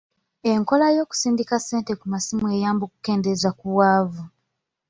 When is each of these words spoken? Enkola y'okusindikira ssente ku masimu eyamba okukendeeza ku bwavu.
Enkola 0.51 0.85
y'okusindikira 0.95 1.57
ssente 1.61 1.91
ku 1.99 2.05
masimu 2.13 2.45
eyamba 2.55 2.83
okukendeeza 2.85 3.49
ku 3.57 3.65
bwavu. 3.73 4.23